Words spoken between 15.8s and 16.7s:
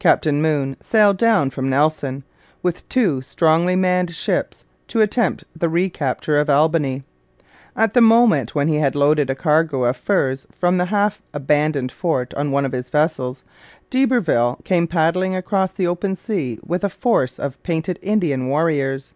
open sea